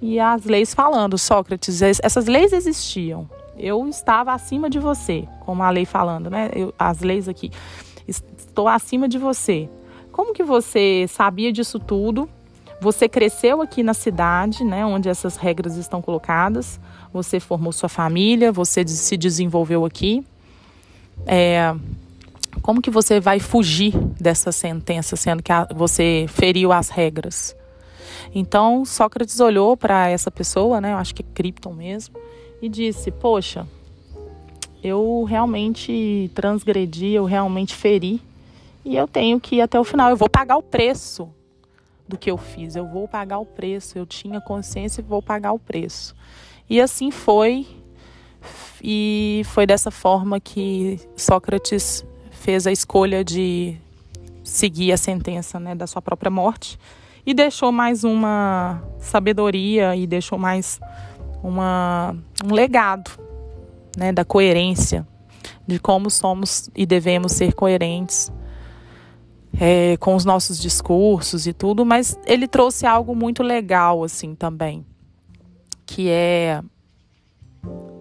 e 0.00 0.18
as 0.18 0.44
leis 0.44 0.74
falando: 0.74 1.18
Sócrates, 1.18 1.82
essas 1.82 2.26
leis 2.26 2.52
existiam. 2.52 3.28
Eu 3.56 3.86
estava 3.88 4.32
acima 4.32 4.70
de 4.70 4.78
você, 4.78 5.28
como 5.40 5.62
a 5.62 5.70
lei 5.70 5.84
falando, 5.84 6.30
né? 6.30 6.50
Eu, 6.54 6.72
as 6.78 7.00
leis 7.00 7.28
aqui. 7.28 7.50
Estou 8.08 8.66
acima 8.66 9.08
de 9.08 9.18
você. 9.18 9.68
Como 10.10 10.32
que 10.32 10.42
você 10.42 11.06
sabia 11.08 11.52
disso 11.52 11.78
tudo? 11.78 12.28
Você 12.80 13.08
cresceu 13.08 13.60
aqui 13.60 13.82
na 13.82 13.92
cidade, 13.92 14.64
né, 14.64 14.86
onde 14.86 15.08
essas 15.08 15.36
regras 15.36 15.76
estão 15.76 16.00
colocadas. 16.00 16.80
Você 17.12 17.38
formou 17.38 17.72
sua 17.72 17.90
família, 17.90 18.50
você 18.50 18.86
se 18.86 19.16
desenvolveu 19.18 19.84
aqui. 19.84 20.24
É, 21.26 21.74
como 22.62 22.82
que 22.82 22.90
você 22.90 23.20
vai 23.20 23.40
fugir 23.40 23.96
dessa 24.20 24.52
sentença, 24.52 25.16
sendo 25.16 25.42
que 25.42 25.52
você 25.74 26.26
feriu 26.28 26.72
as 26.72 26.88
regras? 26.88 27.56
Então, 28.34 28.84
Sócrates 28.84 29.40
olhou 29.40 29.76
para 29.76 30.08
essa 30.08 30.30
pessoa, 30.30 30.80
né, 30.80 30.92
eu 30.92 30.96
acho 30.96 31.14
que 31.14 31.22
é 31.22 31.26
Krypton 31.34 31.72
mesmo, 31.72 32.14
e 32.62 32.68
disse: 32.68 33.10
Poxa, 33.10 33.66
eu 34.82 35.24
realmente 35.24 36.30
transgredi, 36.34 37.08
eu 37.08 37.24
realmente 37.24 37.74
feri, 37.74 38.20
e 38.84 38.96
eu 38.96 39.08
tenho 39.08 39.40
que 39.40 39.56
ir 39.56 39.60
até 39.60 39.78
o 39.78 39.84
final, 39.84 40.10
eu 40.10 40.16
vou 40.16 40.28
pagar 40.28 40.56
o 40.56 40.62
preço 40.62 41.28
do 42.08 42.16
que 42.16 42.30
eu 42.30 42.36
fiz, 42.36 42.76
eu 42.76 42.86
vou 42.86 43.06
pagar 43.06 43.38
o 43.38 43.46
preço, 43.46 43.96
eu 43.96 44.06
tinha 44.06 44.40
consciência 44.40 45.00
e 45.00 45.04
vou 45.04 45.22
pagar 45.22 45.52
o 45.52 45.58
preço. 45.58 46.14
E 46.68 46.80
assim 46.80 47.10
foi, 47.10 47.66
e 48.82 49.42
foi 49.46 49.66
dessa 49.66 49.90
forma 49.90 50.40
que 50.40 50.98
Sócrates 51.16 52.04
fez 52.40 52.66
a 52.66 52.72
escolha 52.72 53.22
de 53.22 53.76
seguir 54.42 54.92
a 54.92 54.96
sentença 54.96 55.60
né, 55.60 55.74
da 55.74 55.86
sua 55.86 56.00
própria 56.00 56.30
morte 56.30 56.78
e 57.24 57.34
deixou 57.34 57.70
mais 57.70 58.02
uma 58.02 58.82
sabedoria 58.98 59.94
e 59.94 60.06
deixou 60.06 60.38
mais 60.38 60.80
uma, 61.42 62.16
um 62.42 62.52
legado 62.52 63.10
né, 63.94 64.10
da 64.10 64.24
coerência, 64.24 65.06
de 65.66 65.78
como 65.78 66.10
somos 66.10 66.70
e 66.74 66.86
devemos 66.86 67.32
ser 67.32 67.52
coerentes 67.52 68.32
é, 69.60 69.98
com 69.98 70.14
os 70.14 70.24
nossos 70.24 70.58
discursos 70.58 71.46
e 71.46 71.52
tudo, 71.52 71.84
mas 71.84 72.18
ele 72.24 72.48
trouxe 72.48 72.86
algo 72.86 73.14
muito 73.14 73.42
legal 73.42 74.02
assim 74.02 74.34
também, 74.34 74.86
que 75.84 76.08
é 76.08 76.62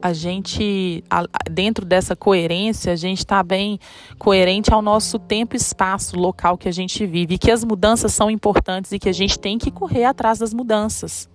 a 0.01 0.13
gente, 0.13 1.03
dentro 1.49 1.85
dessa 1.85 2.15
coerência, 2.15 2.93
a 2.93 2.95
gente 2.95 3.19
está 3.19 3.43
bem 3.43 3.79
coerente 4.17 4.73
ao 4.73 4.81
nosso 4.81 5.19
tempo, 5.19 5.55
espaço, 5.55 6.17
local 6.17 6.57
que 6.57 6.69
a 6.69 6.71
gente 6.71 7.05
vive. 7.05 7.35
E 7.35 7.37
que 7.37 7.51
as 7.51 7.63
mudanças 7.63 8.13
são 8.13 8.29
importantes 8.29 8.91
e 8.91 8.99
que 8.99 9.09
a 9.09 9.13
gente 9.13 9.37
tem 9.37 9.57
que 9.57 9.71
correr 9.71 10.05
atrás 10.05 10.39
das 10.39 10.53
mudanças. 10.53 11.29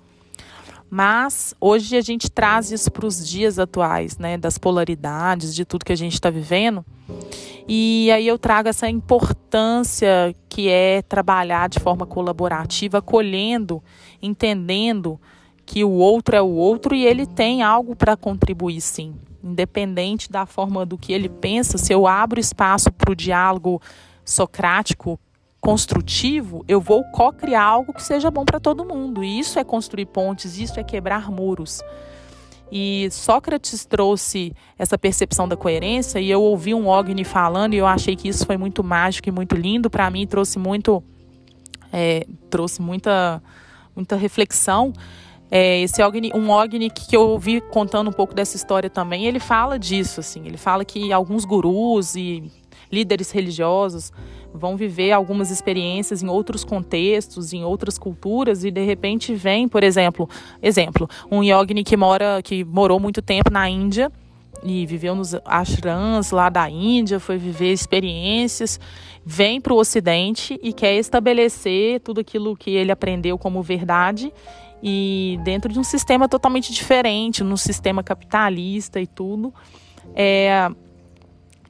Mas 0.88 1.54
hoje 1.61 1.97
a 1.97 2.00
gente 2.00 2.30
traz 2.30 2.71
isso 2.71 2.90
para 2.90 3.06
os 3.06 3.28
dias 3.28 3.59
atuais, 3.59 4.16
né? 4.16 4.38
Das 4.38 4.59
polaridades, 4.59 5.54
de 5.54 5.64
tudo 5.64 5.85
que 5.85 5.92
a 5.92 5.97
gente 5.97 6.14
está 6.14 6.30
vivendo. 6.30 6.85
E 7.66 8.11
aí 8.12 8.26
eu 8.26 8.38
trago 8.38 8.68
essa 8.68 8.88
importância 8.88 10.35
que 10.49 10.68
é 10.68 11.02
trabalhar 11.02 11.68
de 11.68 11.80
forma 11.80 12.06
colaborativa, 12.06 12.99
acolhendo, 12.99 13.83
entendendo 14.23 15.18
que 15.66 15.85
o 15.85 15.90
outro 15.90 16.37
é 16.37 16.42
o 16.42 16.49
outro 16.49 16.94
e 16.94 17.04
ele 17.04 17.26
tem 17.26 17.62
algo 17.62 17.97
para 17.97 18.16
contribuir, 18.16 18.80
sim. 18.80 19.14
Independente 19.42 20.30
da 20.30 20.47
forma 20.47 20.85
do 20.87 20.97
que 20.97 21.12
ele 21.12 21.28
pensa, 21.28 21.78
se 21.78 21.92
eu 21.92 22.06
abro 22.06 22.40
espaço 22.40 22.90
para 22.92 23.11
o 23.11 23.14
diálogo 23.14 23.80
socrático 24.25 25.18
construtivo, 25.61 26.62
eu 26.68 26.78
vou 26.80 27.02
co-criar 27.04 27.62
algo 27.62 27.94
que 27.94 28.02
seja 28.02 28.30
bom 28.30 28.44
para 28.44 28.61
todo 28.61 28.85
mundo. 28.85 29.25
E 29.25 29.38
isso 29.38 29.59
é 29.59 29.64
construir 29.64 30.06
pontes, 30.06 30.59
isso 30.59 30.78
é 30.78 30.85
quebrar 30.85 31.30
muros. 31.30 31.83
E 32.71 33.09
Sócrates 33.11 33.85
trouxe 33.85 34.52
essa 34.78 34.99
percepção 34.99 35.47
da 35.47 35.56
coerência 35.56 36.18
e 36.18 36.30
eu 36.30 36.42
ouvi 36.42 36.75
um 36.75 36.88
Ogni 36.88 37.25
falando 37.25 37.75
e 37.75 37.78
eu 37.78 37.87
achei 37.87 38.16
que 38.16 38.28
isso 38.28 38.44
foi 38.44 38.56
muito 38.56 38.83
mágico 38.83 39.28
e 39.28 39.33
muito 39.33 39.54
lindo 39.54 39.88
para 39.88 40.11
mim, 40.11 40.26
trouxe 40.26 40.59
muito 40.59 41.02
é, 41.92 42.26
trouxe 42.50 42.83
muita 42.83 43.42
muita 43.94 44.16
reflexão 44.16 44.92
é, 45.56 45.82
esse 45.82 46.02
Ogni, 46.02 46.32
um 46.34 46.50
Ogni 46.50 46.90
que 46.90 47.16
eu 47.16 47.20
ouvi 47.20 47.61
contando 47.61 48.11
um 48.11 48.12
pouco 48.12 48.34
dessa 48.34 48.56
história 48.56 48.90
também, 48.90 49.25
ele 49.25 49.38
fala 49.38 49.78
disso, 49.78 50.18
assim, 50.18 50.44
ele 50.44 50.56
fala 50.56 50.84
que 50.84 51.12
alguns 51.12 51.44
gurus 51.44 52.16
e 52.16 52.50
líderes 52.90 53.30
religiosos 53.30 54.12
vão 54.52 54.76
viver 54.76 55.12
algumas 55.12 55.52
experiências 55.52 56.25
em 56.25 56.28
outros 56.28 56.64
contextos, 56.64 57.52
em 57.52 57.62
outras 57.62 57.96
culturas 57.96 58.64
e 58.64 58.70
de 58.73 58.84
repente 58.84 59.32
vem, 59.32 59.68
por 59.68 59.84
exemplo, 59.84 60.28
exemplo, 60.61 61.08
um 61.30 61.40
yogini 61.40 61.84
que 61.84 61.96
mora, 61.96 62.42
que 62.42 62.64
morou 62.64 62.99
muito 62.99 63.23
tempo 63.23 63.49
na 63.49 63.70
Índia 63.70 64.11
e 64.61 64.84
viveu 64.87 65.14
nos 65.14 65.37
ashrams 65.44 66.32
lá 66.32 66.49
da 66.49 66.68
Índia, 66.68 67.20
foi 67.20 67.38
viver 67.38 67.73
experiências, 67.73 68.80
vem 69.25 69.61
para 69.61 69.73
o 69.73 69.78
Ocidente 69.78 70.58
e 70.61 70.73
quer 70.73 70.96
estabelecer 70.96 72.00
tudo 72.00 72.20
aquilo 72.20 72.56
que 72.56 72.70
ele 72.70 72.90
aprendeu 72.90 73.38
como 73.38 73.62
verdade 73.62 74.32
e 74.87 75.41
dentro 75.43 75.73
de 75.73 75.79
um 75.79 75.83
sistema 75.83 76.29
totalmente 76.29 76.71
diferente, 76.71 77.43
num 77.43 77.57
sistema 77.57 78.03
capitalista 78.03 79.00
e 79.00 79.07
tudo. 79.07 79.53
É, 80.14 80.71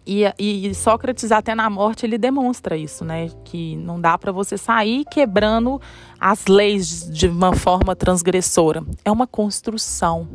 e, 0.04 0.25
e, 0.37 0.75
Sócrates, 0.75 1.30
até 1.30 1.54
na 1.54 1.71
morte, 1.71 2.04
ele 2.04 2.18
demonstra 2.18 2.76
isso, 2.76 3.04
né? 3.04 3.30
Que 3.44 3.76
não 3.76 4.00
dá 4.00 4.18
para 4.18 4.33
você 4.33 4.59
sair 4.59 5.04
quebrando 5.04 5.80
as 6.21 6.47
leis 6.47 7.09
de 7.09 7.28
uma 7.28 7.54
forma 7.54 7.94
transgressora. 7.94 8.85
É 9.04 9.12
uma 9.12 9.28
construção. 9.28 10.28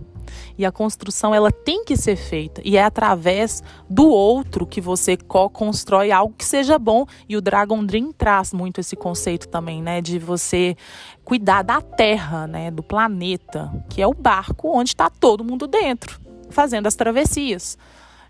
E 0.57 0.65
a 0.65 0.71
construção 0.71 1.33
ela 1.33 1.51
tem 1.51 1.83
que 1.83 1.95
ser 1.95 2.15
feita 2.15 2.61
e 2.63 2.77
é 2.77 2.83
através 2.83 3.63
do 3.89 4.09
outro 4.09 4.65
que 4.65 4.81
você 4.81 5.17
co-constrói 5.17 6.11
algo 6.11 6.33
que 6.37 6.45
seja 6.45 6.77
bom. 6.77 7.05
E 7.27 7.35
o 7.37 7.41
Dragon 7.41 7.83
Dream 7.85 8.11
traz 8.11 8.53
muito 8.53 8.79
esse 8.79 8.95
conceito 8.95 9.47
também, 9.47 9.81
né, 9.81 10.01
de 10.01 10.19
você 10.19 10.75
cuidar 11.23 11.61
da 11.61 11.81
Terra, 11.81 12.47
né, 12.47 12.71
do 12.71 12.83
planeta, 12.83 13.71
que 13.89 14.01
é 14.01 14.07
o 14.07 14.13
barco 14.13 14.69
onde 14.75 14.89
está 14.89 15.09
todo 15.09 15.43
mundo 15.43 15.67
dentro, 15.67 16.19
fazendo 16.49 16.87
as 16.87 16.95
travessias. 16.95 17.77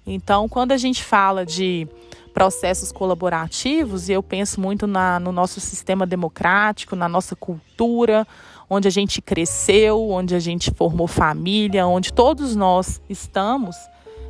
Então, 0.06 0.50
quando 0.50 0.72
a 0.72 0.78
gente 0.78 1.04
fala 1.04 1.46
de 1.46 1.88
processos 2.34 2.92
colaborativos, 2.92 4.10
e 4.10 4.14
eu 4.14 4.24
penso 4.24 4.60
muito 4.62 4.88
na, 4.88 5.20
no 5.20 5.32
nosso 5.32 5.60
sistema 5.60 6.06
democrático, 6.06 6.96
na 6.96 7.10
nossa 7.10 7.36
cultura, 7.36 8.28
onde 8.70 8.88
a 8.88 8.92
gente 8.92 9.22
cresceu, 9.22 10.10
onde 10.10 10.36
a 10.36 10.40
gente 10.40 10.72
formou 10.72 11.08
família, 11.08 11.88
onde 11.88 12.14
todos 12.14 12.56
nós 12.56 13.02
estamos 13.10 13.76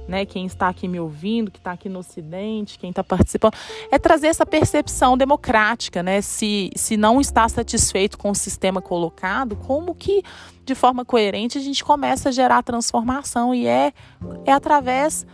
né, 0.10 0.26
quem 0.26 0.48
está 0.48 0.68
aqui 0.68 0.88
me 0.88 1.00
ouvindo, 1.00 1.52
que 1.52 1.60
está 1.60 1.72
aqui 1.72 1.88
no 1.88 2.00
Ocidente, 2.00 2.80
quem 2.80 2.90
está 2.90 3.04
participando, 3.04 3.54
é 3.92 4.00
trazer 4.00 4.28
essa 4.28 4.46
percepção 4.46 5.16
democrática, 5.16 6.02
né? 6.02 6.20
Se, 6.20 6.72
se 6.76 6.98
não 6.98 7.22
está 7.22 7.48
satisfeito 7.48 8.18
com 8.18 8.32
o 8.32 8.36
sistema 8.36 8.82
colocado, 8.82 9.56
como 9.56 9.94
que, 9.94 10.24
de 10.66 10.74
forma 10.74 11.06
coerente, 11.06 11.60
a 11.60 11.62
gente 11.62 11.84
começa 11.84 12.30
a 12.30 12.32
gerar 12.32 12.64
transformação 12.64 13.54
e 13.54 13.68
é, 13.68 13.94
é 14.46 14.52
através, 14.52 15.28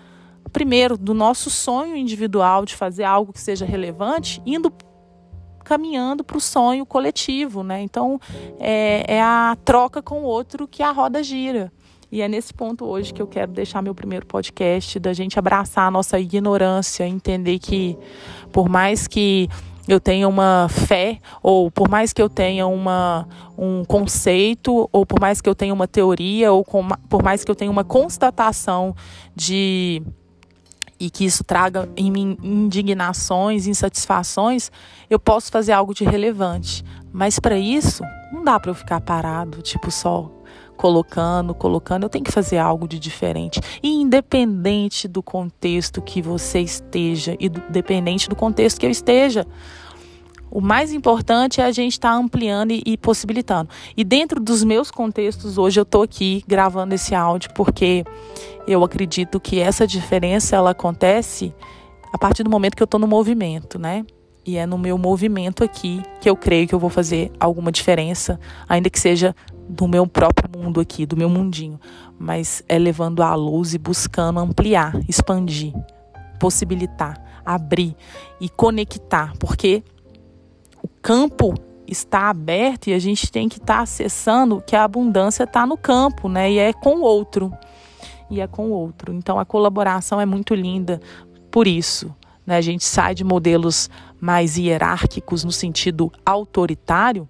primeiro, 0.55 0.97
do 0.97 1.13
nosso 1.13 1.49
sonho 1.49 1.97
individual 1.97 2.63
de 2.63 2.73
fazer 2.77 3.03
algo 3.03 3.33
que 3.33 3.41
seja 3.41 3.65
relevante, 3.65 4.41
indo 4.45 4.71
caminhando 5.65 6.23
para 6.23 6.37
o 6.37 6.39
sonho 6.39 6.85
coletivo, 6.85 7.61
né? 7.61 7.81
Então 7.81 8.17
é, 8.57 9.15
é 9.15 9.21
a 9.21 9.57
troca 9.65 10.01
com 10.01 10.21
o 10.21 10.23
outro 10.23 10.65
que 10.65 10.81
a 10.81 10.91
roda 10.91 11.21
gira. 11.21 11.73
E 12.09 12.21
é 12.21 12.29
nesse 12.29 12.53
ponto 12.53 12.85
hoje 12.85 13.13
que 13.13 13.21
eu 13.21 13.27
quero 13.27 13.51
deixar 13.51 13.81
meu 13.81 13.93
primeiro 13.93 14.25
podcast, 14.25 14.97
da 14.97 15.11
gente 15.11 15.37
abraçar 15.37 15.89
a 15.89 15.91
nossa 15.91 16.17
ignorância, 16.17 17.05
entender 17.05 17.59
que 17.59 17.97
por 18.53 18.69
mais 18.69 19.07
que 19.07 19.49
eu 19.89 19.99
tenha 19.99 20.25
uma 20.25 20.67
fé, 20.69 21.19
ou 21.43 21.69
por 21.69 21.89
mais 21.89 22.13
que 22.13 22.21
eu 22.21 22.29
tenha 22.29 22.65
uma, 22.65 23.27
um 23.57 23.83
conceito, 23.83 24.89
ou 24.89 25.05
por 25.05 25.19
mais 25.19 25.41
que 25.41 25.49
eu 25.49 25.53
tenha 25.53 25.73
uma 25.73 25.85
teoria, 25.85 26.53
ou 26.53 26.63
com, 26.63 26.87
por 27.09 27.21
mais 27.21 27.43
que 27.43 27.51
eu 27.51 27.55
tenha 27.55 27.69
uma 27.69 27.83
constatação 27.83 28.95
de 29.35 30.01
e 30.99 31.09
que 31.09 31.25
isso 31.25 31.43
traga 31.43 31.89
em 31.95 32.11
mim 32.11 32.37
indignações, 32.41 33.67
insatisfações, 33.67 34.71
eu 35.09 35.19
posso 35.19 35.51
fazer 35.51 35.71
algo 35.71 35.93
de 35.93 36.03
relevante. 36.03 36.83
Mas 37.11 37.39
para 37.39 37.57
isso, 37.57 38.03
não 38.31 38.43
dá 38.43 38.59
para 38.59 38.71
eu 38.71 38.75
ficar 38.75 39.01
parado, 39.01 39.61
tipo 39.61 39.91
só 39.91 40.31
colocando, 40.75 41.55
colocando, 41.55 42.03
eu 42.03 42.09
tenho 42.09 42.23
que 42.23 42.31
fazer 42.31 42.57
algo 42.57 42.87
de 42.87 42.99
diferente. 42.99 43.59
E 43.81 43.89
independente 43.89 45.07
do 45.07 45.23
contexto 45.23 46.01
que 46.01 46.21
você 46.21 46.59
esteja 46.59 47.35
e 47.39 47.49
do, 47.49 47.61
dependente 47.69 48.29
do 48.29 48.35
contexto 48.35 48.79
que 48.79 48.85
eu 48.85 48.91
esteja. 48.91 49.47
O 50.55 50.61
mais 50.61 50.93
importante 50.93 51.59
é 51.59 51.65
a 51.65 51.71
gente 51.73 51.91
estar 51.91 52.11
tá 52.11 52.15
ampliando 52.15 52.71
e, 52.71 52.81
e, 52.85 52.97
possibilitando. 52.97 53.69
E 53.97 54.05
dentro 54.05 54.39
dos 54.39 54.63
meus 54.63 54.89
contextos, 54.89 55.57
hoje 55.57 55.81
eu 55.81 55.83
estou 55.83 56.01
aqui 56.01 56.45
gravando 56.47 56.95
esse 56.95 57.13
áudio 57.13 57.51
porque 57.53 58.05
eu 58.65 58.81
acredito 58.81 59.37
que 59.37 59.59
essa 59.59 59.85
diferença 59.85 60.55
ela 60.55 60.69
acontece 60.69 61.53
a 62.13 62.17
partir 62.17 62.41
do 62.41 62.49
momento 62.49 62.73
que 62.73 62.81
eu 62.81 62.85
estou 62.85 62.97
no 62.97 63.05
movimento, 63.05 63.77
né? 63.77 64.05
E 64.45 64.55
é 64.55 64.65
no 64.65 64.77
meu 64.77 64.97
movimento 64.97 65.61
aqui 65.61 66.01
que 66.21 66.29
eu 66.29 66.37
creio 66.37 66.65
que 66.69 66.73
eu 66.73 66.79
vou 66.79 66.89
fazer 66.89 67.33
alguma 67.37 67.69
diferença, 67.69 68.39
ainda 68.65 68.89
que 68.89 68.97
seja 68.97 69.35
do 69.67 69.89
meu 69.89 70.07
próprio 70.07 70.49
mundo 70.57 70.79
aqui, 70.79 71.05
do 71.05 71.17
meu 71.17 71.27
mundinho, 71.27 71.77
mas 72.17 72.63
é 72.69 72.79
levando 72.79 73.21
a 73.21 73.35
luz 73.35 73.73
e 73.73 73.77
buscando 73.77 74.39
ampliar, 74.39 74.97
expandir, 75.05 75.73
possibilitar, 76.39 77.21
abrir 77.45 77.93
e 78.39 78.47
conectar, 78.47 79.33
porque 79.37 79.83
campo 81.05 81.53
está 81.87 82.31
aberto 82.31 82.87
e 82.87 82.93
a 82.93 82.97
gente 82.97 83.31
tem 83.31 83.47
que 83.47 83.57
estar 83.57 83.75
tá 83.75 83.81
acessando 83.81 84.59
que 84.65 84.75
a 84.75 84.83
abundância 84.83 85.43
está 85.43 85.63
no 85.63 85.77
campo, 85.77 86.27
né? 86.27 86.51
E 86.51 86.57
é 86.57 86.73
com 86.73 86.95
o 86.95 87.01
outro. 87.01 87.53
E 88.27 88.41
é 88.41 88.47
com 88.47 88.69
o 88.69 88.71
outro. 88.71 89.13
Então 89.13 89.39
a 89.39 89.45
colaboração 89.45 90.19
é 90.19 90.25
muito 90.25 90.55
linda 90.55 90.99
por 91.51 91.67
isso. 91.67 92.11
Né? 92.43 92.57
A 92.57 92.61
gente 92.61 92.83
sai 92.83 93.13
de 93.13 93.23
modelos 93.23 93.87
mais 94.19 94.57
hierárquicos 94.57 95.43
no 95.43 95.51
sentido 95.51 96.11
autoritário, 96.25 97.29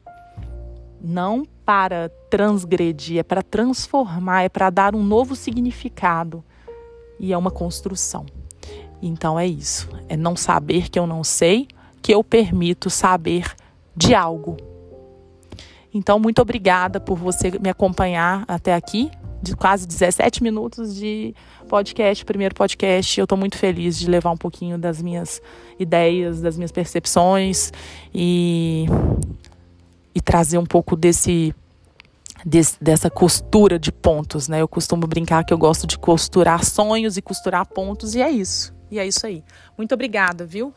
não 1.02 1.44
para 1.66 2.10
transgredir, 2.30 3.20
é 3.20 3.24
para 3.24 3.44
transformar, 3.44 4.44
é 4.44 4.48
para 4.48 4.70
dar 4.70 4.96
um 4.96 5.04
novo 5.04 5.36
significado. 5.36 6.42
E 7.20 7.34
é 7.34 7.38
uma 7.38 7.52
construção. 7.52 8.26
Então 9.02 9.38
é 9.38 9.46
isso. 9.46 9.90
É 10.08 10.16
não 10.16 10.34
saber 10.34 10.90
que 10.90 10.98
eu 10.98 11.06
não 11.06 11.26
sei, 11.26 11.68
que 12.02 12.14
eu 12.14 12.24
permito 12.24 12.90
saber 12.90 13.54
de 13.96 14.14
algo. 14.14 14.58
Então, 15.94 16.20
muito 16.20 16.42
obrigada 16.42 17.00
por 17.00 17.18
você 17.18 17.52
me 17.60 17.70
acompanhar 17.70 18.44
até 18.48 18.74
aqui, 18.74 19.10
de 19.42 19.56
quase 19.56 19.88
17 19.88 20.44
minutos 20.44 20.96
de 20.96 21.34
podcast, 21.70 22.26
primeiro 22.26 22.54
podcast. 22.54 23.20
Eu 23.20 23.24
estou 23.24 23.38
muito 23.38 23.58
feliz 23.58 23.98
de 23.98 24.10
levar 24.10 24.32
um 24.32 24.38
pouquinho 24.38 24.78
das 24.78 25.02
minhas 25.02 25.42
ideias, 25.80 26.42
das 26.42 26.58
minhas 26.58 26.72
percepções 26.72 27.72
e 28.14 28.86
e 30.16 30.22
trazer 30.22 30.58
um 30.58 30.66
pouco 30.66 30.96
desse, 30.96 31.54
dessa 32.80 33.10
costura 33.10 33.78
de 33.78 33.92
pontos, 33.92 34.48
né? 34.48 34.62
Eu 34.62 34.68
costumo 34.68 35.06
brincar 35.06 35.44
que 35.44 35.54
eu 35.54 35.58
gosto 35.58 35.86
de 35.86 36.00
costurar 36.00 36.64
sonhos 36.64 37.18
e 37.18 37.22
costurar 37.22 37.66
pontos 37.66 38.16
e 38.16 38.22
é 38.22 38.32
isso. 38.32 38.74
E 38.90 38.98
é 38.98 39.06
isso 39.06 39.28
aí. 39.28 39.44
Muito 39.78 39.94
obrigada, 39.94 40.46
viu? 40.46 40.74